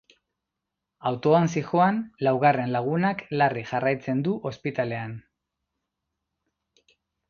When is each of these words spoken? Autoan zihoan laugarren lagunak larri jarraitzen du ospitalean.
Autoan 1.09 1.45
zihoan 1.57 1.99
laugarren 2.29 2.73
lagunak 2.77 3.23
larri 3.39 3.65
jarraitzen 3.75 4.27
du 4.31 4.37
ospitalean. 4.53 5.17